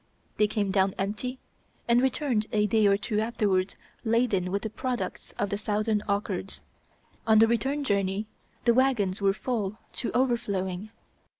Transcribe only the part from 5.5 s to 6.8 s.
the southern orchards.